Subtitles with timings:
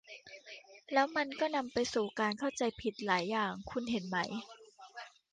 [0.93, 4.17] แล้วมันก็นำไปสู่การเข้าใจผิดหลายอย่าง คุณเห็นไหม